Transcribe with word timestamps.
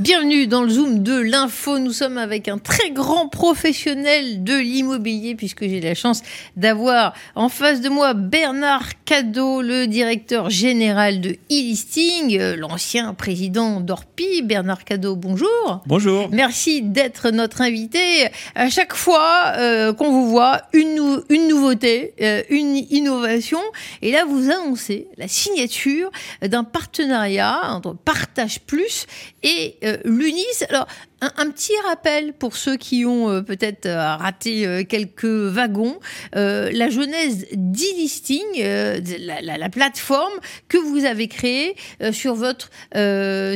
Bienvenue 0.00 0.46
dans 0.46 0.62
le 0.62 0.70
Zoom 0.70 1.02
de 1.02 1.20
l'info. 1.20 1.78
Nous 1.78 1.92
sommes 1.92 2.16
avec 2.16 2.48
un 2.48 2.56
très 2.56 2.90
grand 2.90 3.28
professionnel 3.28 4.42
de 4.42 4.54
l'immobilier 4.54 5.34
puisque 5.34 5.68
j'ai 5.68 5.82
la 5.82 5.94
chance 5.94 6.22
d'avoir 6.56 7.12
en 7.34 7.50
face 7.50 7.82
de 7.82 7.90
moi 7.90 8.14
Bernard 8.14 9.04
Cadeau, 9.04 9.60
le 9.60 9.86
directeur 9.86 10.48
général 10.48 11.20
de 11.20 11.32
e-listing, 11.50 12.38
euh, 12.38 12.56
l'ancien 12.56 13.12
président 13.12 13.82
d'Orpi. 13.82 14.40
Bernard 14.40 14.86
Cadeau, 14.86 15.16
bonjour. 15.16 15.82
Bonjour. 15.84 16.30
Merci 16.32 16.80
d'être 16.80 17.28
notre 17.28 17.60
invité. 17.60 18.28
À 18.54 18.70
chaque 18.70 18.94
fois 18.94 19.52
euh, 19.58 19.92
qu'on 19.92 20.12
vous 20.12 20.30
voit, 20.30 20.62
une, 20.72 21.22
une 21.28 21.46
nouveauté, 21.46 22.14
euh, 22.22 22.42
une 22.48 22.76
innovation. 22.88 23.60
Et 24.00 24.12
là, 24.12 24.24
vous 24.24 24.50
annoncez 24.50 25.08
la 25.18 25.28
signature 25.28 26.10
d'un 26.40 26.64
partenariat 26.64 27.74
entre 27.74 27.94
Partage 27.94 28.60
Plus 28.60 29.04
et 29.42 29.76
euh, 29.89 29.89
l'UNIS. 30.04 30.64
Alors, 30.68 30.86
un, 31.20 31.50
petit 31.50 31.72
rappel 31.86 32.32
pour 32.32 32.56
ceux 32.56 32.76
qui 32.76 33.04
ont 33.04 33.28
euh, 33.28 33.42
peut-être 33.42 33.86
euh, 33.86 34.16
raté 34.16 34.86
quelques 34.88 35.24
wagons. 35.24 35.98
la 36.32 36.90
genèse 36.90 37.46
d'e-listing, 37.52 38.42
la, 38.58 39.68
plateforme 39.68 40.32
que 40.68 40.78
vous 40.78 41.04
avez 41.04 41.28
créée 41.28 41.76
sur, 42.12 42.34
votre, 42.34 42.70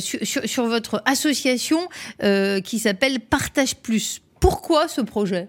sur, 0.01 0.67
votre 0.67 1.03
association 1.07 1.89
qui 2.65 2.79
s'appelle 2.79 3.21
Partage 3.21 3.77
Plus. 3.77 4.21
Pourquoi 4.41 4.89
ce 4.89 5.01
projet? 5.01 5.49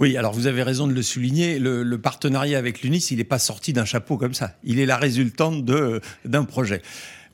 Oui, 0.00 0.16
alors 0.16 0.32
vous 0.32 0.46
avez 0.46 0.62
raison 0.62 0.86
de 0.86 0.92
le 0.92 1.02
souligner. 1.02 1.58
Le, 1.58 1.82
le 1.82 2.00
partenariat 2.00 2.58
avec 2.58 2.82
l'UNIS, 2.82 3.10
il 3.10 3.18
n'est 3.18 3.24
pas 3.24 3.40
sorti 3.40 3.72
d'un 3.72 3.84
chapeau 3.84 4.16
comme 4.16 4.34
ça. 4.34 4.56
Il 4.62 4.78
est 4.78 4.86
la 4.86 4.96
résultante 4.96 5.64
d'un 5.64 6.44
projet. 6.44 6.82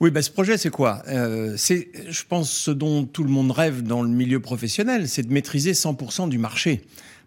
Oui, 0.00 0.10
bah, 0.10 0.22
ce 0.22 0.30
projet, 0.30 0.58
c'est 0.58 0.70
quoi? 0.70 1.02
Euh, 1.08 1.54
C'est, 1.56 1.88
je 2.08 2.22
pense, 2.28 2.50
ce 2.50 2.70
dont 2.70 3.04
tout 3.04 3.22
le 3.22 3.30
monde 3.30 3.50
rêve 3.50 3.82
dans 3.82 4.02
le 4.02 4.08
milieu 4.08 4.40
professionnel, 4.40 5.08
c'est 5.08 5.22
de 5.22 5.32
maîtriser 5.32 5.72
100% 5.72 6.28
du 6.28 6.38
marché. 6.38 6.82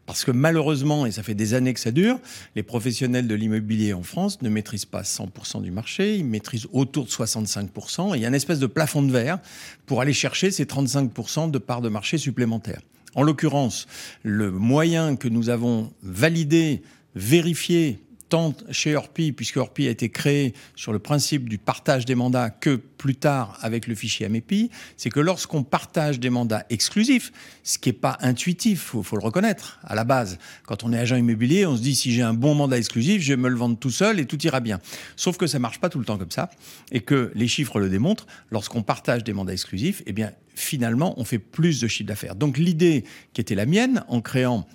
Parce 0.06 0.24
que 0.24 0.32
malheureusement, 0.32 1.06
et 1.06 1.12
ça 1.12 1.22
fait 1.22 1.34
des 1.34 1.54
années 1.54 1.74
que 1.74 1.82
ça 1.82 1.92
dure, 1.92 2.18
les 2.56 2.64
professionnels 2.64 3.28
de 3.28 3.36
l'immobilier 3.36 3.94
en 3.94 4.04
France 4.04 4.42
ne 4.42 4.50
maîtrisent 4.50 4.86
pas 4.86 5.02
100% 5.02 5.62
du 5.62 5.70
marché, 5.70 6.16
ils 6.16 6.26
maîtrisent 6.26 6.68
autour 6.72 7.06
de 7.06 7.10
65%, 7.10 8.14
et 8.14 8.18
il 8.18 8.22
y 8.22 8.26
a 8.26 8.30
une 8.30 8.34
espèce 8.34 8.60
de 8.60 8.68
plafond 8.68 9.02
de 9.02 9.12
verre 9.12 9.40
pour 9.86 10.00
aller 10.00 10.14
chercher 10.14 10.50
ces 10.50 10.64
35% 10.64 11.52
de 11.52 11.58
parts 11.58 11.82
de 11.82 11.90
marché 11.90 12.18
supplémentaires. 12.18 12.82
En 13.16 13.24
l'occurrence, 13.24 13.86
le 14.24 14.50
moyen 14.50 15.18
que 15.18 15.28
nous 15.28 15.50
avons 15.50 15.92
validé, 16.04 16.84
vérifié, 17.16 18.00
tant 18.30 18.54
chez 18.72 18.96
Orpi, 18.96 19.32
puisque 19.32 19.58
Orpi 19.58 19.88
a 19.88 19.90
été 19.90 20.10
créé 20.10 20.54
sur 20.76 20.94
le 20.94 21.00
principe 21.00 21.48
du 21.48 21.58
partage 21.58 22.06
des 22.06 22.16
mandats, 22.16 22.50
que 22.50 22.76
plus 22.76 23.16
tard 23.16 23.58
avec 23.62 23.88
le 23.88 23.96
fichier 23.96 24.26
AMEPI, 24.26 24.70
c'est 24.98 25.10
que 25.10 25.20
lorsqu'on 25.20 25.64
partage 25.64 26.20
des 26.20 26.30
mandats 26.30 26.66
exclusifs, 26.70 27.32
ce 27.64 27.78
qui 27.78 27.90
n'est 27.90 27.94
pas 27.94 28.18
intuitif, 28.22 28.82
faut, 28.82 29.04
faut 29.04 29.18
le 29.18 29.24
reconnaître 29.24 29.80
à 29.84 29.96
la 29.96 30.04
base. 30.04 30.40
Quand 30.66 30.84
on 30.84 30.94
est 30.94 31.00
agent 31.00 31.16
immobilier, 31.16 31.66
on 31.66 31.78
se 31.78 31.82
dit 31.82 31.96
si 31.96 32.12
j'ai 32.12 32.22
un 32.22 32.34
bon 32.34 32.56
mandat 32.56 32.78
exclusif, 32.78 33.22
je 33.22 33.34
vais 33.34 33.42
me 33.42 33.50
le 33.50 33.56
vendre 33.56 33.78
tout 33.78 33.92
seul 33.92 34.20
et 34.20 34.26
tout 34.26 34.44
ira 34.46 34.60
bien. 34.60 34.80
Sauf 35.16 35.38
que 35.38 35.48
ça 35.48 35.60
marche 35.60 35.80
pas 35.80 35.90
tout 35.90 36.00
le 36.00 36.06
temps 36.06 36.18
comme 36.18 36.32
ça, 36.32 36.50
et 36.92 37.02
que 37.02 37.32
les 37.36 37.48
chiffres 37.48 37.80
le 37.80 37.90
démontrent. 37.90 38.28
Lorsqu'on 38.52 38.84
partage 38.84 39.24
des 39.24 39.34
mandats 39.34 39.54
exclusifs, 39.54 40.04
eh 40.06 40.14
bien 40.14 40.32
finalement, 40.56 41.14
on 41.20 41.24
fait 41.24 41.40
plus 41.40 41.80
de 41.80 41.88
chiffre 41.88 42.08
d'affaires. 42.08 42.36
Donc 42.36 42.58
l'idée 42.58 43.04
qui 43.34 43.42
était 43.42 43.56
la 43.56 43.66
mienne 43.66 44.04
en 44.08 44.22
créant 44.22 44.68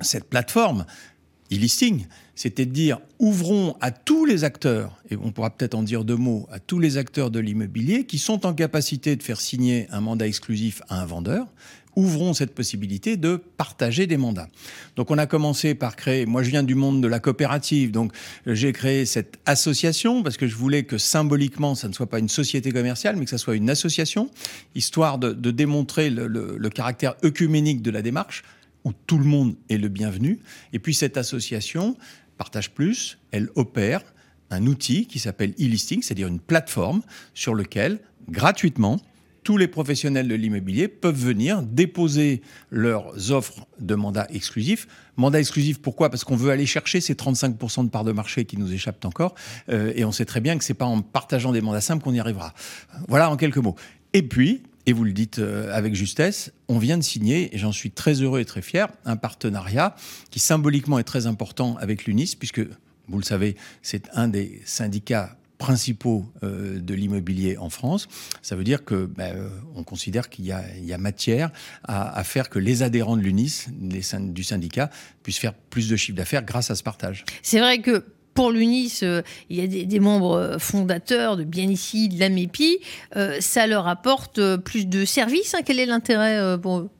cette 0.00 0.24
plateforme, 0.24 0.86
e-listing, 1.52 2.06
c'était 2.42 2.66
de 2.66 2.72
dire 2.72 2.98
ouvrons 3.20 3.76
à 3.80 3.92
tous 3.92 4.24
les 4.24 4.42
acteurs, 4.42 5.00
et 5.08 5.16
on 5.16 5.30
pourra 5.30 5.50
peut-être 5.50 5.76
en 5.76 5.84
dire 5.84 6.04
deux 6.04 6.16
mots, 6.16 6.48
à 6.50 6.58
tous 6.58 6.80
les 6.80 6.98
acteurs 6.98 7.30
de 7.30 7.38
l'immobilier 7.38 8.04
qui 8.04 8.18
sont 8.18 8.44
en 8.46 8.52
capacité 8.52 9.14
de 9.14 9.22
faire 9.22 9.40
signer 9.40 9.86
un 9.92 10.00
mandat 10.00 10.26
exclusif 10.26 10.82
à 10.88 11.00
un 11.00 11.06
vendeur, 11.06 11.46
ouvrons 11.94 12.34
cette 12.34 12.52
possibilité 12.52 13.16
de 13.16 13.36
partager 13.36 14.08
des 14.08 14.16
mandats. 14.16 14.48
Donc 14.96 15.12
on 15.12 15.18
a 15.18 15.26
commencé 15.26 15.76
par 15.76 15.94
créer, 15.94 16.26
moi 16.26 16.42
je 16.42 16.50
viens 16.50 16.64
du 16.64 16.74
monde 16.74 17.00
de 17.00 17.06
la 17.06 17.20
coopérative, 17.20 17.92
donc 17.92 18.12
euh, 18.48 18.56
j'ai 18.56 18.72
créé 18.72 19.06
cette 19.06 19.38
association 19.46 20.24
parce 20.24 20.36
que 20.36 20.48
je 20.48 20.56
voulais 20.56 20.82
que 20.82 20.98
symboliquement 20.98 21.76
ça 21.76 21.86
ne 21.86 21.92
soit 21.92 22.08
pas 22.08 22.18
une 22.18 22.28
société 22.28 22.72
commerciale 22.72 23.14
mais 23.14 23.24
que 23.24 23.30
ça 23.30 23.38
soit 23.38 23.54
une 23.54 23.70
association, 23.70 24.30
histoire 24.74 25.18
de, 25.18 25.50
démontrer 25.52 26.10
le, 26.10 26.26
le 26.26 26.70
caractère 26.70 27.14
œcuménique 27.22 27.82
de 27.82 27.92
la 27.92 28.02
démarche 28.02 28.42
où 28.84 28.92
tout 29.06 29.18
le 29.18 29.24
monde 29.24 29.54
est 29.68 29.76
le 29.76 29.88
bienvenu. 29.88 30.40
Et 30.72 30.78
puis 30.78 30.94
cette 30.94 31.16
association, 31.16 31.96
Partage 32.42 32.72
Plus, 32.72 33.18
elle 33.30 33.50
opère 33.54 34.02
un 34.50 34.66
outil 34.66 35.06
qui 35.06 35.20
s'appelle 35.20 35.52
e-listing, 35.60 36.02
c'est-à-dire 36.02 36.26
une 36.26 36.40
plateforme 36.40 37.02
sur 37.34 37.54
lequel, 37.54 38.00
gratuitement, 38.28 39.00
tous 39.44 39.56
les 39.58 39.68
professionnels 39.68 40.26
de 40.26 40.34
l'immobilier 40.34 40.88
peuvent 40.88 41.14
venir 41.14 41.62
déposer 41.62 42.42
leurs 42.70 43.30
offres 43.30 43.68
de 43.78 43.94
mandat 43.94 44.26
exclusif. 44.30 44.88
Mandat 45.16 45.38
exclusif, 45.38 45.80
pourquoi? 45.80 46.10
Parce 46.10 46.24
qu'on 46.24 46.34
veut 46.34 46.50
aller 46.50 46.66
chercher 46.66 47.00
ces 47.00 47.14
35% 47.14 47.84
de 47.84 47.90
parts 47.90 48.02
de 48.02 48.10
marché 48.10 48.44
qui 48.44 48.56
nous 48.56 48.72
échappent 48.72 49.04
encore. 49.04 49.36
Euh, 49.68 49.92
et 49.94 50.04
on 50.04 50.10
sait 50.10 50.24
très 50.24 50.40
bien 50.40 50.58
que 50.58 50.64
c'est 50.64 50.74
pas 50.74 50.84
en 50.84 51.00
partageant 51.00 51.52
des 51.52 51.60
mandats 51.60 51.80
simples 51.80 52.02
qu'on 52.02 52.12
y 52.12 52.18
arrivera. 52.18 52.54
Voilà 53.06 53.30
en 53.30 53.36
quelques 53.36 53.58
mots. 53.58 53.76
Et 54.14 54.22
puis, 54.22 54.64
et 54.86 54.92
vous 54.92 55.04
le 55.04 55.12
dites 55.12 55.38
euh, 55.38 55.72
avec 55.72 55.94
justesse, 55.94 56.52
on 56.68 56.78
vient 56.78 56.98
de 56.98 57.02
signer, 57.02 57.54
et 57.54 57.58
j'en 57.58 57.72
suis 57.72 57.90
très 57.90 58.14
heureux 58.14 58.40
et 58.40 58.44
très 58.44 58.62
fier, 58.62 58.88
un 59.04 59.16
partenariat 59.16 59.94
qui 60.30 60.40
symboliquement 60.40 60.98
est 60.98 61.04
très 61.04 61.26
important 61.26 61.76
avec 61.76 62.04
l'UNIS, 62.04 62.34
puisque, 62.38 62.60
vous 63.08 63.18
le 63.18 63.24
savez, 63.24 63.56
c'est 63.82 64.08
un 64.12 64.28
des 64.28 64.60
syndicats 64.64 65.36
principaux 65.62 66.26
euh, 66.42 66.80
de 66.80 66.92
l'immobilier 66.92 67.56
en 67.56 67.70
France. 67.70 68.08
Ça 68.42 68.56
veut 68.56 68.64
dire 68.64 68.84
que 68.84 69.06
ben, 69.06 69.36
euh, 69.36 69.48
on 69.76 69.84
considère 69.84 70.28
qu'il 70.28 70.44
y, 70.44 70.52
a, 70.52 70.98
matière 70.98 71.52
à, 71.84 72.24
faire 72.24 72.50
que 72.50 72.58
les 72.58 72.82
adhérents 72.82 73.16
de 73.16 73.22
l'UNIS, 73.22 73.66
du 73.70 74.42
syndicat, 74.42 74.90
puissent 75.22 75.38
faire 75.38 75.54
plus 75.54 75.88
de 75.88 75.94
chiffre 75.94 76.16
d'affaires 76.16 76.42
grâce 76.42 76.72
à 76.72 76.74
ce 76.74 76.82
partage. 76.82 77.24
C'est 77.42 77.60
vrai 77.60 77.80
que 77.80 78.04
pour 78.34 78.50
l'UNIS, 78.50 79.00
euh, 79.02 79.22
il 79.50 79.58
y 79.58 79.82
a 79.82 79.84
des, 79.84 80.00
membres 80.00 80.36
euh, 80.36 80.58
fondateurs 80.58 81.36
de 81.36 81.44
bien 81.44 81.68
ici, 81.68 82.08
de 82.08 82.18
l'AMEPI. 82.18 82.78
Euh, 83.16 83.36
ça 83.40 83.66
leur 83.66 83.88
apporte 83.88 84.56
plus 84.58 84.86
de 84.86 85.04
services. 85.04 85.54
Hein. 85.54 85.60
Quel 85.64 85.78
est 85.78 85.86
l'intérêt 85.86 86.58
pour 86.60 86.78
eux? 86.78 86.90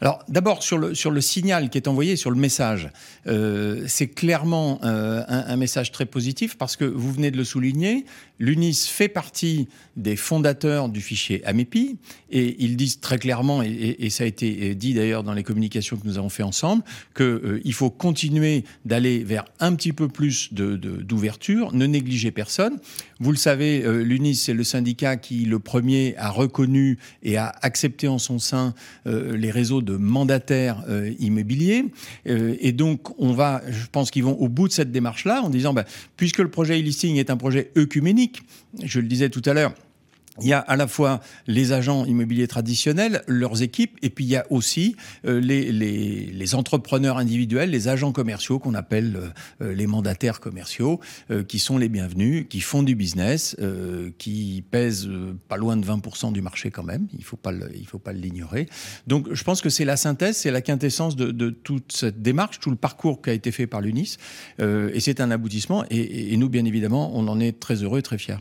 Alors 0.00 0.24
d'abord 0.28 0.62
sur 0.62 0.78
le, 0.78 0.94
sur 0.94 1.10
le 1.10 1.20
signal 1.20 1.70
qui 1.70 1.78
est 1.78 1.88
envoyé, 1.88 2.16
sur 2.16 2.30
le 2.30 2.36
message, 2.36 2.90
euh, 3.26 3.84
c'est 3.88 4.06
clairement 4.06 4.78
euh, 4.84 5.24
un, 5.26 5.56
message 5.56 5.90
très 5.90 6.06
positif 6.06 6.56
parce 6.56 6.76
que 6.76 6.84
vous 6.84 7.12
venez 7.12 7.30
de 7.32 7.36
le 7.36 7.44
souligner, 7.44 8.04
l'UNIS 8.38 8.86
fait 8.88 9.08
partie 9.08 9.68
des 9.96 10.14
fondateurs 10.14 10.88
du 10.88 11.00
fichier 11.00 11.44
AMEPI 11.44 11.96
et 12.30 12.56
ils 12.60 12.76
disent 12.76 13.00
très 13.00 13.18
clairement, 13.18 13.62
et, 13.62 14.08
ça 14.10 14.24
a 14.24 14.26
été 14.26 14.74
dit 14.74 14.94
d'ailleurs 14.94 15.24
dans 15.24 15.34
les 15.34 15.42
communications 15.42 15.96
que 15.96 16.06
nous 16.06 16.18
avons 16.18 16.28
fait 16.28 16.42
ensemble, 16.42 16.84
qu'il 17.16 17.26
euh, 17.26 17.72
faut 17.72 17.90
continuer 17.90 18.64
d'aller 18.84 19.24
vers 19.24 19.44
un 19.58 19.74
petit 19.74 19.92
peu 19.92 20.08
plus 20.08 20.52
d'ouverture, 20.52 21.72
de, 21.72 21.76
ne 21.76 21.86
négliger 21.86 22.30
personne. 22.30 22.78
Vous 23.20 23.32
le 23.32 23.36
savez, 23.36 23.82
l'UNIS, 24.04 24.36
c'est 24.36 24.54
le 24.54 24.62
syndicat 24.62 25.16
qui, 25.16 25.44
le 25.44 25.58
premier, 25.58 26.14
a 26.18 26.30
reconnu 26.30 26.98
et 27.24 27.36
a 27.36 27.52
accepté 27.62 28.06
en 28.06 28.18
son 28.18 28.38
sein 28.38 28.74
les 29.04 29.50
réseaux 29.50 29.82
de 29.82 29.87
mandataires 29.96 30.84
euh, 30.88 31.12
immobiliers. 31.18 31.84
Euh, 32.26 32.56
et 32.60 32.72
donc, 32.72 33.18
on 33.20 33.32
va, 33.32 33.62
je 33.68 33.86
pense 33.90 34.10
qu'ils 34.10 34.24
vont 34.24 34.36
au 34.38 34.48
bout 34.48 34.68
de 34.68 34.72
cette 34.72 34.92
démarche-là 34.92 35.42
en 35.42 35.50
disant, 35.50 35.72
bah, 35.72 35.84
puisque 36.16 36.38
le 36.38 36.50
projet 36.50 36.78
e-listing 36.78 37.16
est 37.16 37.30
un 37.30 37.36
projet 37.36 37.70
œcuménique, 37.76 38.42
je 38.82 39.00
le 39.00 39.06
disais 39.06 39.30
tout 39.30 39.42
à 39.46 39.54
l'heure, 39.54 39.74
il 40.40 40.48
y 40.48 40.52
a 40.52 40.58
à 40.58 40.76
la 40.76 40.86
fois 40.86 41.20
les 41.46 41.72
agents 41.72 42.04
immobiliers 42.04 42.48
traditionnels, 42.48 43.22
leurs 43.26 43.62
équipes, 43.62 43.96
et 44.02 44.10
puis 44.10 44.24
il 44.24 44.30
y 44.30 44.36
a 44.36 44.46
aussi 44.50 44.96
euh, 45.26 45.40
les, 45.40 45.72
les, 45.72 46.26
les, 46.26 46.54
entrepreneurs 46.54 47.18
individuels, 47.18 47.70
les 47.70 47.88
agents 47.88 48.12
commerciaux 48.12 48.58
qu'on 48.58 48.74
appelle 48.74 49.16
euh, 49.16 49.28
euh, 49.62 49.74
les 49.74 49.86
mandataires 49.86 50.40
commerciaux, 50.40 51.00
qui 51.46 51.58
sont 51.58 51.78
les 51.78 51.88
bienvenus, 51.88 52.46
qui 52.48 52.60
font 52.60 52.82
du 52.82 52.94
business, 52.94 53.56
qui 54.18 54.64
pèsent 54.70 55.08
pas 55.48 55.56
loin 55.56 55.76
de 55.76 55.84
20% 55.84 56.32
du 56.32 56.42
marché 56.42 56.70
quand 56.70 56.82
même. 56.82 57.06
Il 57.12 57.20
il 57.20 57.86
faut 57.86 57.98
pas 57.98 58.12
l'ignorer. 58.12 58.68
Donc 59.06 59.32
je 59.32 59.44
pense 59.44 59.60
que 59.60 59.68
c'est 59.68 59.84
la 59.84 59.96
synthèse, 59.96 60.36
c'est 60.36 60.50
la 60.50 60.62
quintessence 60.62 61.16
de, 61.16 61.30
de, 61.30 61.50
toute 61.50 61.92
cette 61.92 62.22
démarche, 62.22 62.60
tout 62.60 62.70
le 62.70 62.76
parcours 62.76 63.22
qui 63.22 63.30
a 63.30 63.32
été 63.32 63.52
fait 63.52 63.66
par 63.66 63.80
l'UNIS, 63.80 64.16
et 64.58 65.00
c'est 65.00 65.20
un 65.20 65.30
aboutissement. 65.30 65.84
Et, 65.90 66.32
et, 66.32 66.36
nous, 66.36 66.48
bien 66.48 66.64
évidemment, 66.64 67.10
on 67.14 67.28
en 67.28 67.40
est 67.40 67.58
très 67.58 67.82
heureux 67.82 67.98
et 67.98 68.02
très 68.02 68.18
fiers. 68.18 68.38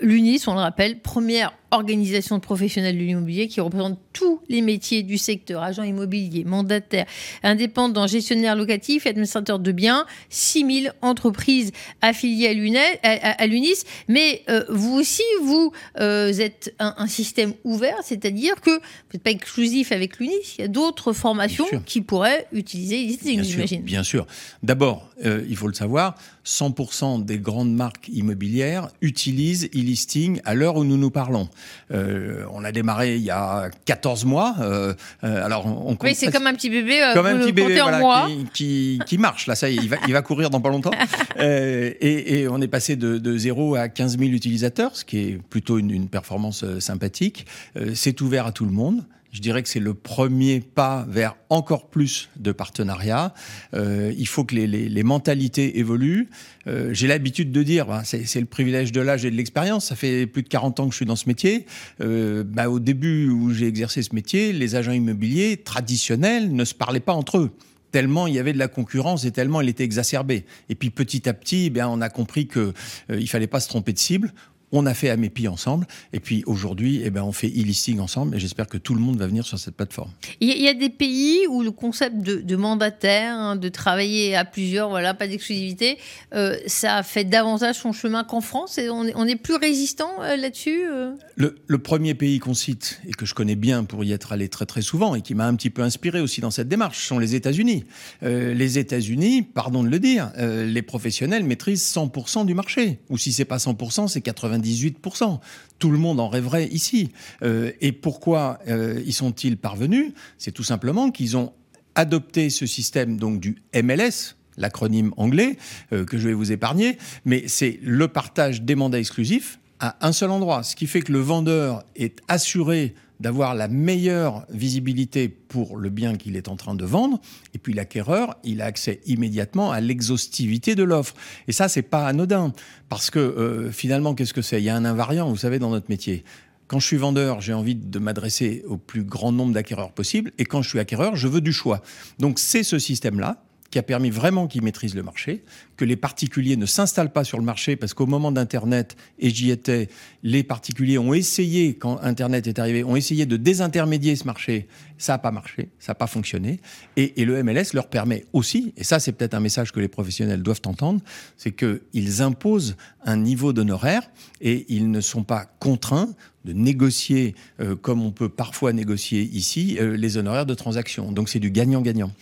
L'UNIS, 0.00 0.42
on 0.46 0.54
le 0.54 0.60
rappelle, 0.60 1.00
première 1.00 1.52
organisation 1.70 2.36
de 2.36 2.42
professionnels 2.42 2.96
de 2.96 3.02
l'immobilier 3.02 3.48
qui 3.48 3.60
représente 3.60 3.98
tous 4.12 4.40
les 4.48 4.62
métiers 4.62 5.02
du 5.02 5.18
secteur, 5.18 5.62
agent 5.62 5.82
immobilier, 5.82 6.44
mandataire, 6.44 7.06
indépendant, 7.42 8.06
gestionnaire 8.06 8.56
locatif 8.56 9.06
et 9.06 9.10
administrateur 9.10 9.58
de 9.58 9.72
biens, 9.72 10.06
6000 10.30 10.92
entreprises 11.02 11.72
affiliées 12.02 12.48
à 12.48 13.46
l'UNIS. 13.46 13.84
Mais 14.08 14.42
euh, 14.48 14.64
vous 14.68 14.94
aussi, 14.94 15.22
vous 15.42 15.72
euh, 16.00 16.32
êtes 16.32 16.74
un, 16.78 17.06
système 17.06 17.52
ouvert, 17.64 17.98
c'est-à-dire 18.02 18.60
que 18.60 18.70
vous 18.70 18.78
n'êtes 19.14 19.22
pas 19.22 19.30
exclusif 19.30 19.92
avec 19.92 20.18
l'UNIS, 20.18 20.56
il 20.58 20.62
y 20.62 20.64
a 20.64 20.68
d'autres 20.68 21.12
formations 21.12 21.66
qui 21.84 22.00
pourraient 22.00 22.46
utiliser 22.52 23.02
l'e-listing, 23.02 23.42
j'imagine. 23.42 23.82
Bien 23.82 24.02
sûr. 24.02 24.26
D'abord, 24.62 25.08
euh, 25.24 25.44
il 25.48 25.56
faut 25.56 25.68
le 25.68 25.74
savoir, 25.74 26.16
100% 26.44 27.24
des 27.24 27.38
grandes 27.38 27.74
marques 27.74 28.08
immobilières 28.08 28.88
utilisent 29.00 29.66
e-listing 29.74 30.40
à 30.44 30.54
l'heure 30.54 30.76
où 30.76 30.84
nous 30.84 30.96
nous 30.96 31.10
parlons. 31.10 31.48
Euh, 31.92 32.44
on 32.52 32.64
a 32.64 32.72
démarré 32.72 33.16
il 33.16 33.22
y 33.22 33.30
a 33.30 33.70
14 33.84 34.24
mois. 34.24 34.54
Euh, 34.60 34.94
euh, 35.24 35.44
alors 35.44 35.66
on, 35.66 35.96
oui, 36.02 36.14
c'est 36.14 36.32
comme 36.32 36.46
un 36.46 36.54
petit 36.54 36.70
bébé, 36.70 37.10
comme 37.14 37.26
un 37.26 37.38
petit 37.38 37.52
bébé 37.52 37.80
voilà, 37.80 38.28
qui, 38.52 39.00
qui, 39.06 39.18
marche. 39.18 39.46
Là, 39.46 39.54
ça 39.54 39.68
y 39.68 39.76
est, 39.76 39.82
il 39.82 39.88
va, 39.88 39.96
il 40.06 40.12
va 40.12 40.22
courir 40.22 40.50
dans 40.50 40.60
pas 40.60 40.70
longtemps. 40.70 40.90
Et, 41.38 42.40
et, 42.40 42.48
on 42.48 42.60
est 42.60 42.68
passé 42.68 42.96
de, 42.96 43.18
de 43.18 43.36
0 43.36 43.74
à 43.74 43.88
15 43.88 44.18
000 44.18 44.30
utilisateurs, 44.30 44.96
ce 44.96 45.04
qui 45.04 45.18
est 45.18 45.38
plutôt 45.50 45.78
une, 45.78 45.90
une 45.90 46.08
performance 46.08 46.64
sympathique. 46.80 47.46
c'est 47.94 48.20
ouvert 48.20 48.46
à 48.46 48.52
tout 48.52 48.64
le 48.64 48.70
monde. 48.70 49.04
Je 49.36 49.42
dirais 49.42 49.62
que 49.62 49.68
c'est 49.68 49.80
le 49.80 49.92
premier 49.92 50.60
pas 50.60 51.04
vers 51.10 51.36
encore 51.50 51.90
plus 51.90 52.30
de 52.36 52.52
partenariats. 52.52 53.34
Euh, 53.74 54.10
il 54.16 54.26
faut 54.26 54.44
que 54.44 54.54
les, 54.54 55.02
mentalités 55.02 55.78
évoluent. 55.78 56.30
Euh, 56.66 56.94
J'ai 56.94 57.06
l'habitude 57.06 57.52
de 57.52 57.62
dire, 57.62 57.84
bah, 57.84 58.00
c'est 58.02 58.40
le 58.40 58.46
privilège 58.46 58.92
de 58.92 59.02
l'âge 59.02 59.26
et 59.26 59.30
de 59.30 59.36
l'expérience. 59.36 59.84
Ça 59.88 59.94
fait 59.94 60.26
plus 60.26 60.42
de 60.42 60.48
40 60.48 60.80
ans 60.80 60.86
que 60.86 60.92
je 60.92 60.96
suis 60.96 61.04
dans 61.04 61.16
ce 61.16 61.28
métier. 61.28 61.66
Euh, 62.00 62.44
bah, 62.44 62.70
au 62.70 62.80
début 62.80 63.28
où 63.28 63.52
j'ai 63.52 63.66
exercé 63.66 64.02
ce 64.02 64.14
métier, 64.14 64.54
les 64.54 64.74
agents 64.74 64.92
immobiliers 64.92 65.58
traditionnels 65.58 66.54
ne 66.54 66.64
se 66.64 66.72
parlaient 66.72 66.98
pas 66.98 67.12
entre 67.12 67.36
eux 67.36 67.50
tellement 67.92 68.26
il 68.26 68.34
y 68.34 68.38
avait 68.38 68.52
de 68.52 68.58
la 68.58 68.68
concurrence 68.68 69.24
et 69.24 69.30
tellement 69.30 69.62
elle 69.62 69.70
était 69.70 69.84
exacerbée. 69.84 70.44
Et 70.68 70.74
puis 70.74 70.90
petit 70.90 71.28
à 71.30 71.32
petit, 71.32 71.72
eh 71.74 71.82
on 71.84 72.02
a 72.02 72.10
compris 72.10 72.46
qu'il 72.46 72.72
il 73.08 73.28
fallait 73.28 73.46
pas 73.46 73.60
se 73.60 73.68
tromper 73.68 73.94
de 73.94 73.98
cible 73.98 74.34
on 74.72 74.86
a 74.86 74.94
fait 74.94 75.10
Amepi 75.10 75.48
ensemble, 75.48 75.86
et 76.12 76.20
puis 76.20 76.42
aujourd'hui, 76.46 77.00
eh 77.04 77.10
ben, 77.10 77.22
on 77.22 77.32
fait 77.32 77.48
e-listing 77.48 78.00
ensemble, 78.00 78.36
et 78.36 78.40
j'espère 78.40 78.66
que 78.66 78.78
tout 78.78 78.94
le 78.94 79.00
monde 79.00 79.16
va 79.16 79.26
venir 79.26 79.46
sur 79.46 79.58
cette 79.58 79.76
plateforme. 79.76 80.10
Il 80.40 80.60
y 80.60 80.68
a 80.68 80.74
des 80.74 80.90
pays 80.90 81.46
où 81.48 81.62
le 81.62 81.70
concept 81.70 82.16
de, 82.18 82.56
mandataire, 82.56 83.34
hein, 83.34 83.56
de 83.56 83.68
travailler 83.68 84.34
à 84.34 84.44
plusieurs, 84.44 84.88
voilà, 84.88 85.14
pas 85.14 85.28
d'exclusivité, 85.28 85.98
euh, 86.34 86.56
ça 86.66 86.96
a 86.96 87.02
fait 87.02 87.24
davantage 87.24 87.76
son 87.76 87.92
chemin 87.92 88.24
qu'en 88.24 88.40
France, 88.40 88.78
et 88.78 88.88
on 88.90 89.04
est, 89.04 89.36
plus 89.36 89.56
résistant 89.56 90.10
euh, 90.22 90.36
là-dessus 90.36 90.86
euh? 90.90 91.12
Le, 91.36 91.78
premier 91.78 92.14
pays 92.14 92.38
qu'on 92.38 92.54
cite, 92.54 93.00
et 93.06 93.12
que 93.12 93.26
je 93.26 93.34
connais 93.34 93.54
bien 93.54 93.84
pour 93.84 94.02
y 94.02 94.12
être 94.12 94.32
allé 94.32 94.48
très 94.48 94.66
très 94.66 94.82
souvent, 94.82 95.14
et 95.14 95.20
qui 95.20 95.34
m'a 95.34 95.46
un 95.46 95.54
petit 95.54 95.70
peu 95.70 95.82
inspiré 95.82 96.20
aussi 96.20 96.40
dans 96.40 96.50
cette 96.50 96.68
démarche, 96.68 97.06
sont 97.06 97.18
les 97.18 97.34
États-Unis. 97.34 97.84
les 98.22 98.78
États-Unis, 98.78 99.42
pardon 99.42 99.84
de 99.84 99.88
le 99.88 99.98
dire, 100.00 100.32
les 100.38 100.82
professionnels 100.82 101.44
maîtrisent 101.44 101.84
100% 101.94 102.46
du 102.46 102.54
marché, 102.54 102.98
ou 103.10 103.18
si 103.18 103.32
c'est 103.32 103.44
pas 103.44 103.58
100%, 103.58 104.08
c'est 104.08 104.22
90 104.22 104.55
18%. 104.58 105.40
Tout 105.78 105.90
le 105.90 105.98
monde 105.98 106.20
en 106.20 106.28
rêverait 106.28 106.68
ici. 106.68 107.10
Euh, 107.42 107.72
et 107.80 107.92
pourquoi 107.92 108.58
euh, 108.68 109.00
y 109.04 109.12
sont-ils 109.12 109.56
parvenus? 109.56 110.12
C'est 110.38 110.52
tout 110.52 110.62
simplement 110.62 111.10
qu'ils 111.10 111.36
ont 111.36 111.52
adopté 111.94 112.50
ce 112.50 112.66
système 112.66 113.16
donc 113.16 113.40
du 113.40 113.56
MLS, 113.74 114.36
l'acronyme 114.56 115.12
anglais, 115.16 115.56
euh, 115.92 116.04
que 116.04 116.18
je 116.18 116.28
vais 116.28 116.34
vous 116.34 116.52
épargner, 116.52 116.98
mais 117.24 117.44
c'est 117.46 117.78
le 117.82 118.08
partage 118.08 118.62
des 118.62 118.74
mandats 118.74 118.98
exclusifs 118.98 119.58
à 119.78 119.96
un 120.06 120.12
seul 120.12 120.30
endroit, 120.30 120.62
ce 120.62 120.74
qui 120.74 120.86
fait 120.86 121.02
que 121.02 121.12
le 121.12 121.18
vendeur 121.18 121.84
est 121.96 122.20
assuré 122.28 122.94
d'avoir 123.20 123.54
la 123.54 123.68
meilleure 123.68 124.46
visibilité 124.50 125.28
pour 125.28 125.76
le 125.76 125.90
bien 125.90 126.16
qu'il 126.16 126.36
est 126.36 126.48
en 126.48 126.56
train 126.56 126.74
de 126.74 126.84
vendre. 126.84 127.20
Et 127.54 127.58
puis 127.58 127.72
l'acquéreur, 127.72 128.36
il 128.44 128.60
a 128.62 128.66
accès 128.66 129.00
immédiatement 129.06 129.70
à 129.70 129.80
l'exhaustivité 129.80 130.74
de 130.74 130.82
l'offre. 130.82 131.14
Et 131.48 131.52
ça, 131.52 131.68
c'est 131.68 131.82
pas 131.82 132.06
anodin, 132.06 132.52
parce 132.88 133.10
que 133.10 133.18
euh, 133.18 133.70
finalement, 133.70 134.14
qu'est-ce 134.14 134.34
que 134.34 134.42
c'est? 134.42 134.60
Il 134.60 134.64
y 134.64 134.68
a 134.68 134.76
un 134.76 134.84
invariant, 134.84 135.28
vous 135.28 135.36
savez, 135.36 135.58
dans 135.58 135.70
notre 135.70 135.88
métier. 135.88 136.24
Quand 136.66 136.80
je 136.80 136.86
suis 136.86 136.96
vendeur, 136.96 137.40
j'ai 137.40 137.52
envie 137.52 137.76
de 137.76 137.98
m'adresser 137.98 138.64
au 138.66 138.76
plus 138.76 139.04
grand 139.04 139.30
nombre 139.30 139.52
d'acquéreurs 139.52 139.92
possible, 139.92 140.32
et 140.38 140.44
quand 140.44 140.62
je 140.62 140.68
suis 140.68 140.80
acquéreur, 140.80 141.14
je 141.14 141.28
veux 141.28 141.40
du 141.40 141.52
choix. 141.52 141.80
Donc 142.18 142.38
c'est 142.38 142.64
ce 142.64 142.78
système-là 142.78 143.45
qui 143.70 143.78
a 143.78 143.82
permis 143.82 144.10
vraiment 144.10 144.46
qu'ils 144.46 144.62
maîtrisent 144.62 144.94
le 144.94 145.02
marché, 145.02 145.44
que 145.76 145.84
les 145.84 145.96
particuliers 145.96 146.56
ne 146.56 146.66
s'installent 146.66 147.12
pas 147.12 147.24
sur 147.24 147.38
le 147.38 147.44
marché 147.44 147.76
parce 147.76 147.94
qu'au 147.94 148.06
moment 148.06 148.32
d'Internet, 148.32 148.96
et 149.18 149.30
j'y 149.30 149.50
étais, 149.50 149.88
les 150.22 150.42
particuliers 150.42 150.98
ont 150.98 151.14
essayé, 151.14 151.74
quand 151.74 151.98
Internet 152.02 152.46
est 152.46 152.58
arrivé, 152.58 152.84
ont 152.84 152.96
essayé 152.96 153.26
de 153.26 153.36
désintermédier 153.36 154.16
ce 154.16 154.24
marché. 154.24 154.66
Ça 154.98 155.14
n'a 155.14 155.18
pas 155.18 155.30
marché, 155.30 155.70
ça 155.78 155.92
n'a 155.92 155.94
pas 155.94 156.06
fonctionné. 156.06 156.60
Et, 156.96 157.20
et, 157.20 157.24
le 157.24 157.42
MLS 157.42 157.74
leur 157.74 157.88
permet 157.88 158.24
aussi, 158.32 158.72
et 158.76 158.84
ça 158.84 158.98
c'est 158.98 159.12
peut-être 159.12 159.34
un 159.34 159.40
message 159.40 159.72
que 159.72 159.80
les 159.80 159.88
professionnels 159.88 160.42
doivent 160.42 160.62
entendre, 160.66 161.00
c'est 161.36 161.52
qu'ils 161.52 162.22
imposent 162.22 162.76
un 163.04 163.16
niveau 163.16 163.52
d'honoraire 163.52 164.02
et 164.40 164.66
ils 164.68 164.90
ne 164.90 165.00
sont 165.00 165.22
pas 165.22 165.46
contraints 165.60 166.08
de 166.46 166.52
négocier, 166.52 167.34
euh, 167.60 167.74
comme 167.74 168.02
on 168.02 168.12
peut 168.12 168.28
parfois 168.28 168.72
négocier 168.72 169.22
ici, 169.22 169.76
euh, 169.80 169.96
les 169.96 170.16
honoraires 170.16 170.46
de 170.46 170.54
transaction. 170.54 171.10
Donc 171.10 171.28
c'est 171.28 171.40
du 171.40 171.50
gagnant-gagnant. 171.50 172.12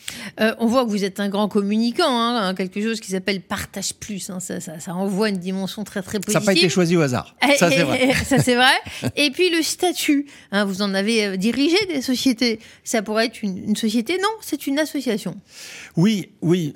Euh, 0.41 0.55
on 0.59 0.67
voit 0.67 0.85
que 0.85 0.91
vous 0.91 1.05
êtes 1.05 1.21
un 1.21 1.29
grand 1.29 1.47
communicant, 1.47 2.09
hein, 2.09 2.55
quelque 2.55 2.83
chose 2.83 3.01
qui 3.01 3.11
s'appelle 3.11 3.43
Partage 3.43 3.95
Plus. 3.95 4.31
Hein, 4.31 4.41
ça, 4.41 4.61
ça, 4.61 4.81
ça, 4.81 4.95
envoie 4.95 5.29
une 5.29 5.37
dimension 5.37 5.85
très 5.85 6.03
très 6.03 6.19
positive. 6.19 6.33
Ça 6.33 6.41
n'a 6.41 6.47
pas 6.47 6.59
été 6.59 6.69
choisi 6.71 6.97
au 6.97 7.03
hasard. 7.03 7.37
Ça 7.59 7.71
c'est 7.71 7.83
vrai. 7.83 8.15
ça 8.25 8.39
c'est 8.39 8.57
vrai. 8.57 9.13
Et 9.15 9.31
puis 9.31 9.51
le 9.51 9.63
statut, 9.63 10.27
hein, 10.51 10.65
vous 10.65 10.81
en 10.81 10.95
avez 10.95 11.37
dirigé 11.37 11.77
des 11.87 12.01
sociétés. 12.01 12.61
Ça 12.85 13.03
pourrait 13.03 13.27
être 13.27 13.43
une, 13.43 13.77
société 13.77 14.19
Non, 14.19 14.29
c'est 14.41 14.67
une 14.67 14.79
association. 14.79 15.37
Oui, 15.97 16.31
oui. 16.43 16.75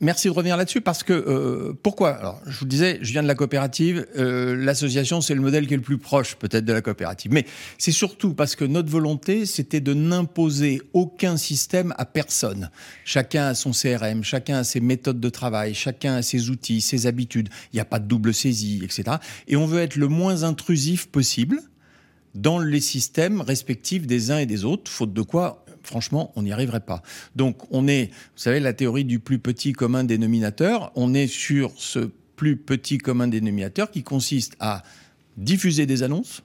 merci 0.00 0.28
de 0.28 0.32
revenir 0.32 0.56
là-dessus 0.56 0.80
parce 0.80 1.02
que 1.02 1.72
pourquoi? 1.82 2.10
Alors 2.10 2.40
je 2.46 2.58
vous 2.58 2.66
disais, 2.66 2.98
je 3.02 3.12
viens 3.12 3.22
de 3.22 3.28
la 3.28 3.34
coopérative. 3.34 4.06
L'association 4.16 5.20
c'est 5.20 5.34
le 5.34 5.40
modèle 5.40 5.66
qui 5.66 5.74
est 5.74 5.78
le 5.78 5.82
plus 5.82 5.98
proche 5.98 6.36
peut-être 6.36 6.64
de 6.64 6.72
la 6.72 6.82
coopérative. 6.82 7.32
Mais 7.32 7.46
c'est 7.78 7.92
surtout 7.92 8.34
parce 8.34 8.56
que 8.56 8.64
notre 8.64 8.90
volonté, 8.90 9.46
c'était 9.46 9.80
de 9.80 9.94
n'imposer 9.94 10.82
aucun 10.92 11.36
système 11.36 11.94
à 11.98 12.04
personne. 12.04 12.70
Chacun 13.04 13.46
a 13.46 13.54
son 13.54 13.72
CRM, 13.72 14.22
chacun 14.22 14.58
a 14.58 14.64
ses 14.64 14.80
méthodes 14.80 15.20
de 15.20 15.28
travail, 15.28 15.74
chacun 15.74 16.16
a 16.16 16.22
ses 16.22 16.50
outils, 16.50 16.80
ses 16.80 17.06
habitudes. 17.06 17.48
Il 17.72 17.76
n'y 17.76 17.80
a 17.80 17.84
pas 17.84 17.98
de 17.98 18.06
double 18.06 18.34
saisie, 18.34 18.80
etc. 18.82 19.18
Et 19.48 19.56
on 19.56 19.66
veut 19.66 19.80
être 19.80 19.96
le 19.96 20.08
moins 20.08 20.42
intrusif 20.42 21.06
possible 21.06 21.60
dans 22.34 22.58
les 22.58 22.80
systèmes 22.80 23.40
respectifs 23.40 24.06
des 24.06 24.30
uns 24.30 24.38
et 24.38 24.46
des 24.46 24.64
autres, 24.64 24.90
faute 24.90 25.12
de 25.12 25.22
quoi 25.22 25.64
franchement, 25.82 26.32
on 26.36 26.42
n'y 26.42 26.52
arriverait 26.52 26.80
pas. 26.80 27.02
Donc, 27.36 27.56
on 27.70 27.88
est, 27.88 28.06
vous 28.06 28.42
savez, 28.42 28.60
la 28.60 28.74
théorie 28.74 29.04
du 29.04 29.18
plus 29.18 29.38
petit 29.38 29.72
commun 29.72 30.04
dénominateur, 30.04 30.92
on 30.94 31.14
est 31.14 31.26
sur 31.26 31.72
ce 31.76 32.10
plus 32.36 32.56
petit 32.56 32.98
commun 32.98 33.28
dénominateur 33.28 33.90
qui 33.90 34.02
consiste 34.02 34.56
à 34.60 34.82
diffuser 35.36 35.86
des 35.86 36.02
annonces, 36.02 36.42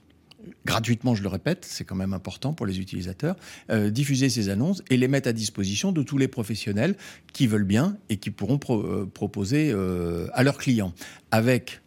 gratuitement, 0.64 1.14
je 1.14 1.22
le 1.22 1.28
répète, 1.28 1.64
c'est 1.64 1.84
quand 1.84 1.94
même 1.94 2.12
important 2.12 2.52
pour 2.52 2.66
les 2.66 2.78
utilisateurs, 2.80 3.36
euh, 3.70 3.90
diffuser 3.90 4.28
ces 4.28 4.48
annonces 4.48 4.82
et 4.90 4.96
les 4.96 5.08
mettre 5.08 5.28
à 5.28 5.32
disposition 5.32 5.92
de 5.92 6.02
tous 6.02 6.18
les 6.18 6.28
professionnels 6.28 6.96
qui 7.32 7.46
veulent 7.46 7.64
bien 7.64 7.96
et 8.08 8.16
qui 8.16 8.30
pourront 8.30 8.60
euh, 8.70 9.06
proposer 9.06 9.70
euh, 9.72 10.28
à 10.32 10.42
leurs 10.42 10.58
clients. 10.58 10.92
Avec, 11.30 11.80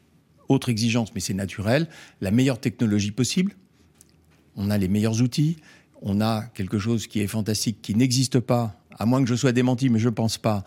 autre 0.47 0.69
exigence, 0.69 1.13
mais 1.13 1.21
c'est 1.21 1.33
naturel, 1.33 1.87
la 2.21 2.31
meilleure 2.31 2.59
technologie 2.59 3.11
possible. 3.11 3.53
On 4.59 4.69
a 4.69 4.77
les 4.77 4.87
meilleurs 4.87 5.23
outils. 5.23 5.57
On 6.03 6.21
a 6.21 6.43
quelque 6.53 6.77
chose 6.77 7.07
qui 7.07 7.21
est 7.21 7.27
fantastique, 7.27 7.81
qui 7.81 7.95
n'existe 7.95 8.39
pas 8.39 8.75
à 8.99 9.05
moins 9.05 9.23
que 9.23 9.29
je 9.29 9.35
sois 9.35 9.53
démenti, 9.53 9.89
mais 9.89 9.99
je 9.99 10.09
pense 10.09 10.37
pas, 10.37 10.63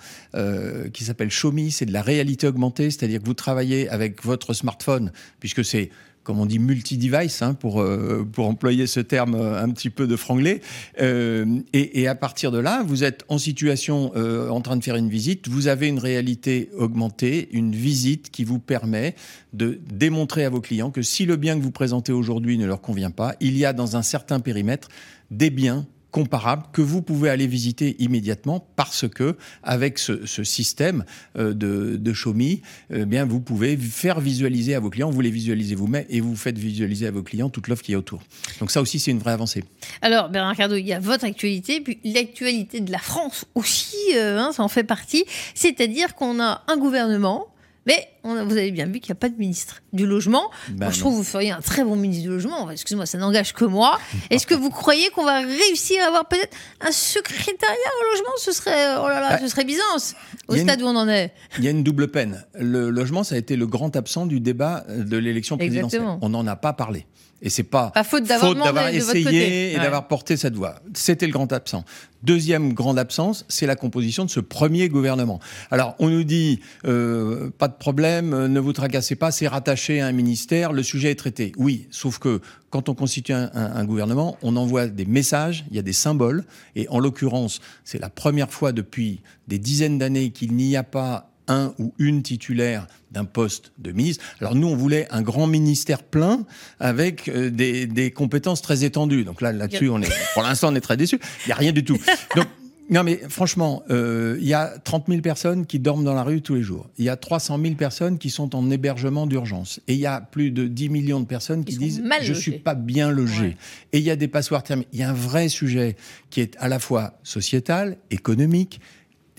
qui 0.92 1.04
s'appelle 1.04 1.28
Xiaomi, 1.28 1.70
c'est 1.70 1.84
de 1.87 1.92
la 1.92 2.02
réalité 2.02 2.46
augmentée, 2.46 2.90
c'est-à-dire 2.90 3.20
que 3.20 3.26
vous 3.26 3.34
travaillez 3.34 3.90
avec 3.90 4.25
votre 4.25 4.54
smartphone, 4.54 5.12
puisque 5.38 5.64
c'est 5.64 5.90
comme 6.25 6.38
on 6.38 6.47
dit, 6.47 6.59
multi-device, 6.59 7.43
hein, 7.43 7.55
pour, 7.55 7.81
euh, 7.81 8.26
pour 8.31 8.47
employer 8.47 8.87
ce 8.87 9.00
terme 9.00 9.35
euh, 9.35 9.62
un 9.62 9.71
petit 9.71 9.91
peu 9.91 10.07
de 10.07 10.17
franglais. 10.17 10.61
Euh, 11.00 11.61
et, 11.73 12.07
à 12.07 12.14
partir 12.14 12.50
de 12.50 12.59
là, 12.59 12.83
vous 12.87 13.05
êtes 13.05 13.25
en 13.29 13.38
situation, 13.38 14.12
en 14.14 14.61
train 14.61 14.76
de 14.76 14.85
faire 14.85 14.97
une 14.97 15.09
visite, 15.09 15.49
vous 15.49 15.69
avez 15.69 15.88
une 15.88 15.99
réalité 15.99 16.71
augmentée, 16.76 17.49
une 17.52 17.75
visite 17.75 18.31
qui 18.31 18.45
vous 18.45 18.59
permet 18.59 19.14
de 19.52 19.79
démontrer 19.93 20.45
à 20.45 20.50
vos 20.50 20.61
clients 20.61 20.91
que 20.91 21.02
si 21.02 21.25
le 21.25 21.37
bien 21.37 21.57
que 21.57 21.62
vous 21.62 21.71
présentez 21.71 22.12
aujourd'hui 22.12 22.59
ne 22.59 22.67
leur 22.67 22.81
convient 22.81 23.11
pas, 23.11 23.35
il 23.41 23.57
y 23.57 23.64
a 23.64 23.73
dans 23.73 23.97
un 23.97 24.02
certain 24.02 24.41
périmètre 24.41 24.88
des 25.31 25.50
biens 25.50 25.87
comparable 26.12 26.64
que 26.73 26.83
vous 26.83 27.02
pouvez 27.02 27.28
aller 27.28 27.49
visiter 27.49 27.97
immédiatement 27.99 28.64
parce 28.76 29.09
que 29.09 29.37
avec 29.64 29.99
ce, 29.99 30.25
système 30.45 31.04
euh, 31.37 31.54
de, 31.54 31.97
de 31.97 32.12
Xiaomi, 32.12 32.62
eh 32.90 33.04
bien 33.04 33.25
vous 33.25 33.40
pouvez 33.40 33.76
faire 33.76 34.21
visualiser 34.21 34.76
à 34.76 34.81
vos 34.81 34.90
clients, 34.90 35.11
vous 35.11 35.21
les 35.21 35.31
visualisez 35.31 35.75
vous-même 35.75 36.04
et 36.09 36.21
vous 36.21 36.37
faites 36.37 36.59
visualiser 36.59 37.07
à 37.07 37.11
vos 37.11 37.23
clients 37.23 37.49
toute 37.49 37.66
l'offre 37.69 37.83
qui 37.83 37.92
est 37.92 37.97
autour. 37.97 38.23
Donc 38.61 38.71
ça 38.71 38.81
aussi 38.81 39.00
c'est 39.00 39.11
une 39.11 39.19
vraie 39.19 39.33
avancée. 39.33 39.64
Alors 40.02 40.28
Bernard 40.28 40.54
Cardo, 40.54 40.76
il 40.76 40.87
y 40.87 40.92
a 40.92 41.00
votre 41.00 41.25
actualité, 41.25 41.81
puis 41.81 41.99
l'actualité 42.04 42.81
de 42.81 42.92
la 42.92 42.99
France 42.99 43.47
aussi, 43.54 43.97
euh, 44.14 44.38
hein, 44.38 44.52
ça 44.52 44.62
en 44.62 44.69
fait 44.69 44.85
partie. 44.85 45.25
C'est-à-dire 45.54 46.14
qu'on 46.14 46.40
a 46.40 46.62
un 46.69 46.76
gouvernement 46.76 47.51
Mais 47.86 48.06
on 48.22 48.36
a- 48.36 48.44
vous 48.44 48.52
avez 48.56 48.70
bien 48.70 48.86
vu 48.86 49.00
qu'il 49.00 49.10
n'y 49.12 49.16
a 49.16 49.20
pas 49.20 49.28
de 49.28 49.36
ministre 49.36 49.82
du 49.92 50.06
logement. 50.06 50.50
Ben 50.68 50.86
Moi, 50.86 50.90
je 50.92 50.98
non. 50.98 51.00
trouve 51.00 51.12
que 51.14 51.16
vous 51.18 51.24
feriez 51.24 51.50
un 51.50 51.60
très 51.60 51.82
bon 51.82 51.96
ministre 51.96 52.22
du 52.22 52.28
logement. 52.28 52.70
Excusez-moi, 52.70 53.06
ça 53.06 53.18
n'engage 53.18 53.52
que 53.54 53.64
moi. 53.64 53.98
Est-ce 54.30 54.46
que 54.46 54.54
vous 54.54 54.70
croyez 54.70 55.10
qu'on 55.10 55.24
va 55.24 55.40
réussir 55.40 56.02
à 56.04 56.06
avoir 56.06 56.26
peut-être 56.28 56.56
un 56.80 56.92
secrétariat 56.92 57.76
au 58.00 58.12
logement? 58.12 58.32
Ce 58.38 58.52
serait, 58.52 58.96
oh 58.98 59.08
là 59.08 59.20
là, 59.20 59.28
Ah. 59.32 59.38
ce 59.38 59.48
serait 59.48 59.64
Byzance. 59.64 60.14
Au 60.48 60.54
une- 60.54 60.62
stade 60.62 60.80
où 60.82 60.86
on 60.86 60.96
en 60.96 61.08
est. 61.08 61.32
Il 61.58 61.64
y 61.64 61.68
a 61.68 61.70
une 61.70 61.82
double 61.82 62.08
peine. 62.08 62.44
Le 62.54 62.90
logement, 62.90 63.24
ça 63.24 63.34
a 63.34 63.38
été 63.38 63.56
le 63.56 63.66
grand 63.66 63.94
absent 63.96 64.26
du 64.26 64.38
débat 64.40 64.84
de 64.88 65.16
l'élection 65.16 65.56
présidentielle. 65.56 66.02
Exactement. 66.02 66.18
On 66.22 66.28
n'en 66.28 66.46
a 66.46 66.54
pas 66.56 66.72
parlé. 66.72 67.06
Et 67.44 67.50
c'est 67.50 67.64
pas 67.64 67.90
Pas 67.90 68.04
faute 68.04 68.22
d'avoir 68.25 68.88
essayé 68.88 69.72
et 69.72 69.76
Ouais. 69.76 69.82
d'avoir 69.82 70.06
porté 70.06 70.37
cette 70.37 70.54
voix. 70.54 70.76
C'était 70.94 71.26
le 71.26 71.32
grand 71.32 71.52
absent. 71.52 71.84
Deuxième 72.22 72.72
grande 72.72 73.00
absence, 73.00 73.44
c'est 73.49 73.66
la 73.66 73.75
composition 73.75 74.25
de 74.25 74.30
ce 74.30 74.38
premier 74.38 74.88
gouvernement. 74.88 75.40
Alors, 75.72 75.96
on 75.99 76.08
nous 76.08 76.22
dit 76.22 76.61
euh, 76.84 77.50
pas 77.58 77.66
de 77.66 77.75
problème, 77.75 78.32
euh, 78.32 78.46
ne 78.46 78.61
vous 78.61 78.72
tracassez 78.72 79.16
pas, 79.16 79.32
c'est 79.32 79.49
rattaché 79.49 80.00
à 80.00 80.06
un 80.06 80.12
ministère, 80.12 80.72
le 80.72 80.84
sujet 80.84 81.11
est 81.11 81.16
traité. 81.16 81.50
Oui, 81.56 81.88
sauf 81.90 82.18
que 82.20 82.40
quand 82.70 82.88
on 82.88 82.94
constitue 82.94 83.32
un, 83.32 83.50
un- 83.54 83.72
un 83.75 83.84
gouvernement, 83.84 84.38
on 84.42 84.54
envoie 84.54 84.87
des 84.87 85.04
messages, 85.04 85.64
il 85.70 85.76
y 85.76 85.80
a 85.80 85.82
des 85.82 85.92
symboles, 85.92 86.44
et 86.76 86.88
en 86.90 87.00
l'occurrence, 87.00 87.61
c'est 87.82 87.99
la 88.00 88.08
première 88.08 88.52
fois 88.52 88.70
depuis 88.70 89.20
des 89.49 89.58
dizaines 89.58 89.99
d'années 89.99 90.30
qu'il 90.30 90.54
n'y 90.54 90.76
a 90.76 90.84
pas 90.84 91.31
un 91.52 91.75
ou 91.78 91.92
une 91.99 92.23
titulaire 92.23 92.87
d'un 93.11 93.25
poste 93.25 93.73
de 93.78 93.92
ministre. 93.92 94.25
Alors 94.40 94.54
nous, 94.54 94.66
on 94.68 94.76
voulait 94.76 95.06
un 95.11 95.23
grand 95.23 95.47
ministère 95.47 96.02
plein 96.02 96.44
avec 96.80 97.28
euh, 97.28 97.50
des, 97.50 97.87
des 97.87 98.11
compétences 98.11 98.62
très 98.62 98.85
étendues. 98.85 99.25
Donc 99.25 99.40
là, 99.40 99.52
là-dessus, 99.52 99.88
on 99.88 100.00
est, 100.00 100.12
pour 100.35 100.42
l'instant, 100.42 100.73
on 100.73 100.75
est 100.75 100.80
très 100.80 100.97
déçus. 100.97 101.21
Il 101.44 101.49
n'y 101.49 101.52
a 101.52 101.56
rien 101.56 101.73
du 101.73 101.85
tout. 101.85 101.99
Donc, 102.37 102.47
non, 102.90 103.04
mais 103.04 103.21
franchement, 103.28 103.82
euh, 103.90 104.37
il 104.40 104.47
y 104.47 104.54
a 104.54 104.75
30 104.85 105.06
000 105.09 105.21
personnes 105.23 105.66
qui 105.66 105.78
dorment 105.78 106.04
dans 106.04 106.14
la 106.14 106.25
rue 106.25 106.42
tous 106.42 106.56
les 106.56 106.62
jours. 106.62 106.90
Il 106.99 107.04
y 107.04 107.09
a 107.09 107.16
300 107.16 107.59
000 107.62 107.75
personnes 107.75 108.18
qui 108.18 108.28
sont 108.28 108.54
en 108.54 108.71
hébergement 108.71 109.26
d'urgence. 109.26 109.80
Et 109.88 109.94
il 109.94 110.00
y 110.00 110.06
a 110.06 110.21
plus 110.21 110.50
de 110.50 110.66
10 110.66 110.88
millions 110.88 111.21
de 111.21 111.26
personnes 111.26 111.64
qui 111.64 111.76
disent 111.76 112.02
Je 112.04 112.28
logés. 112.28 112.35
suis 112.35 112.59
pas 112.59 112.75
bien 112.75 113.11
logé. 113.11 113.40
Ouais. 113.40 113.56
Et 113.92 113.99
il 113.99 114.04
y 114.04 114.11
a 114.11 114.16
des 114.16 114.28
passoires 114.28 114.62
thermiques. 114.62 114.88
Il 114.92 114.99
y 114.99 115.02
a 115.04 115.11
un 115.11 115.14
vrai 115.14 115.49
sujet 115.49 115.97
qui 116.30 116.40
est 116.40 116.56
à 116.59 116.68
la 116.68 116.78
fois 116.78 117.18
sociétal, 117.23 117.97
économique, 118.11 118.80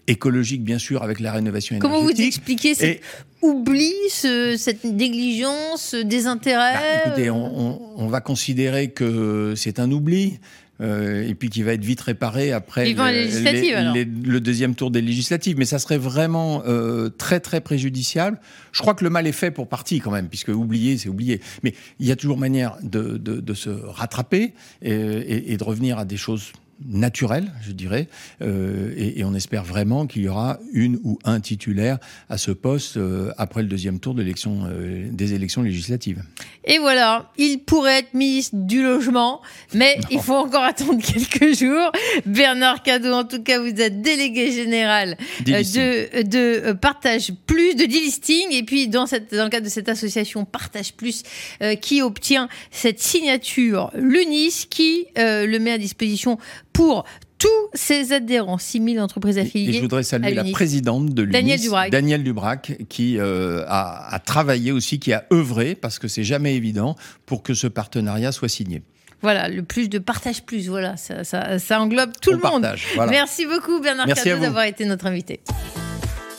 écologique, 0.08 0.64
bien 0.64 0.80
sûr, 0.80 1.02
avec 1.04 1.20
la 1.20 1.32
rénovation 1.32 1.78
Comment 1.80 2.00
vous 2.02 2.10
énergétique. 2.10 2.28
expliquez 2.38 2.76
cet 2.76 2.98
Et- 2.98 3.02
oubli, 3.42 3.92
ce- 4.10 4.56
cette 4.58 4.84
négligence, 4.84 5.82
ce 5.92 5.98
désintérêt 5.98 6.74
Bah, 6.74 6.80
écoutez, 7.06 7.30
on, 7.30 7.60
on- 7.60 7.80
on 7.98 8.08
va 8.08 8.22
considérer 8.22 8.90
que 8.90 9.54
c'est 9.56 9.80
un 9.80 9.92
oubli. 9.92 10.40
euh, 10.82 11.26
et 11.30 11.36
puis 11.36 11.50
qui 11.50 11.62
va 11.62 11.74
être 11.74 11.86
vite 11.86 12.02
réparé 12.02 12.52
après 12.52 12.86
les 12.86 12.94
le 12.96 14.40
deuxième 14.40 14.74
tour 14.74 14.90
des 14.90 15.02
législatives. 15.02 15.56
Mais 15.58 15.66
ça 15.66 15.78
serait 15.78 16.00
vraiment 16.00 16.64
euh, 16.66 17.10
très 17.10 17.40
très 17.40 17.62
préjudiciable. 17.62 18.40
Je 18.72 18.82
crois 18.82 18.96
que 18.96 19.04
le 19.04 19.12
mal 19.12 19.28
est 19.28 19.32
fait 19.34 19.52
pour 19.52 19.68
partie 19.70 20.00
quand 20.00 20.10
même, 20.12 20.28
puisque 20.30 20.50
oublier, 20.50 20.98
c'est 20.98 21.10
oublier. 21.10 21.42
Mais 21.62 21.74
il 22.00 22.08
y 22.08 22.12
a 22.12 22.16
toujours 22.16 22.38
manière 22.40 22.76
de, 22.82 23.18
de- 23.18 23.40
de 23.40 23.54
se 23.54 23.70
rattraper 23.70 24.54
et, 24.82 24.92
et- 24.92 25.54
et 25.54 25.58
de 25.58 25.64
revenir 25.64 26.00
à 26.00 26.06
des 26.06 26.18
choses 26.18 26.52
naturelles, 26.86 27.52
je 27.62 27.72
dirais. 27.72 28.08
Euh, 28.42 28.94
et, 28.98 29.20
et 29.20 29.24
on 29.24 29.34
espère 29.34 29.64
vraiment 29.64 30.08
qu'il 30.08 30.24
y 30.24 30.28
aura 30.28 30.60
une 30.72 31.00
ou 31.04 31.20
un 31.24 31.40
titulaire 31.40 31.98
à 32.30 32.38
ce 32.38 32.52
poste 32.52 32.98
euh, 32.98 33.32
après 33.38 33.62
le 33.62 33.68
deuxième 33.68 34.00
tour 34.00 34.14
de 34.14 34.22
l'élection, 34.22 34.68
euh, 34.68 35.08
des 35.12 35.34
élections 35.34 35.62
législatives. 35.62 36.24
Et 36.66 36.80
voilà, 36.80 37.32
il 37.38 37.60
pourrait 37.60 38.00
être 38.00 38.14
ministre 38.14 38.56
du 38.56 38.82
logement, 38.82 39.42
mais 39.74 40.00
il 40.12 40.20
faut 40.20 40.36
encore 40.36 40.64
attendre 40.64 41.02
quelques 41.04 41.58
jours. 41.58 41.92
Bernard 42.26 42.84
Cadot, 42.84 43.14
en 43.14 43.24
tout 43.26 43.44
cas, 43.44 43.60
vous 43.60 43.82
êtes 43.82 44.02
délégué 44.02 44.52
général 44.52 45.18
euh, 45.50 45.64
de, 45.64 46.24
de 46.24 46.38
euh, 46.70 46.74
Partage 46.74 47.34
Plus, 47.46 47.76
de 47.76 47.86
delisting, 47.86 48.52
et 48.52 48.64
puis 48.64 48.88
dans, 48.88 49.06
cette, 49.06 49.34
dans 49.34 49.44
le 49.44 49.50
cadre 49.50 49.66
de 49.66 49.72
cette 49.72 49.90
association 49.90 50.46
Partage 50.46 50.94
Plus, 50.94 51.24
euh, 51.62 51.76
qui 51.76 52.02
obtient 52.02 52.48
cette 52.72 53.00
signature, 53.00 53.92
l'UNIS, 53.96 54.68
qui 54.70 55.08
le 55.16 55.58
met 55.58 55.72
à 55.72 55.78
disposition 55.78 56.38
pour 56.74 57.06
tous 57.38 57.48
ses 57.74 58.14
adhérents, 58.14 58.58
6000 58.58 59.00
entreprises 59.00 59.38
Et 59.38 59.42
affiliées. 59.42 59.74
je 59.74 59.82
voudrais 59.82 60.04
saluer 60.04 60.34
la 60.34 60.44
présidente 60.46 61.14
de 61.14 61.22
l'UNIS, 61.24 61.34
Danielle 61.34 61.60
Dubrac. 61.62 61.92
Danielle 61.92 62.24
Dubrac, 62.24 62.78
qui 62.90 63.18
euh, 63.20 63.64
a, 63.68 64.14
a 64.14 64.20
travaillé 64.20 64.72
aussi, 64.72 65.00
qui 65.00 65.14
a 65.14 65.26
œuvré, 65.32 65.76
parce 65.76 66.00
que 66.00 66.08
c'est 66.08 66.24
jamais 66.24 66.56
évident, 66.56 66.96
pour 67.26 67.44
que 67.44 67.54
ce 67.54 67.68
partenariat 67.68 68.32
soit 68.32 68.50
signé. 68.50 68.82
Voilà, 69.22 69.48
le 69.48 69.64
plus 69.64 69.88
de 69.88 70.00
Partage 70.00 70.44
Plus, 70.44 70.68
voilà, 70.68 70.98
ça, 70.98 71.24
ça, 71.24 71.58
ça 71.58 71.80
englobe 71.80 72.12
tout 72.22 72.32
On 72.32 72.36
le 72.36 72.40
monde. 72.42 72.76
voilà. 72.96 73.12
Merci 73.12 73.46
beaucoup 73.46 73.80
Bernard 73.80 74.08
vous. 74.08 74.42
d'avoir 74.42 74.66
été 74.66 74.84
notre 74.86 75.06
invité. 75.06 75.40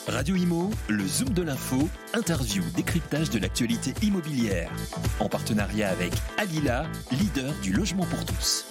Radio 0.07 0.37
Imo, 0.37 0.71
le 0.89 1.07
Zoom 1.07 1.31
de 1.31 1.41
l'info, 1.41 1.89
interview, 2.13 2.63
décryptage 2.77 3.31
de 3.31 3.39
l'actualité 3.39 3.95
immobilière. 4.03 4.71
En 5.19 5.31
partenariat 5.31 5.89
avec 5.89 6.13
Alila, 6.37 6.85
leader 7.11 7.55
du 7.63 7.73
logement 7.73 8.05
pour 8.05 8.23
tous. 8.27 8.67